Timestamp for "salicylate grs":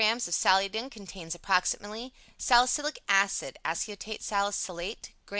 4.19-5.29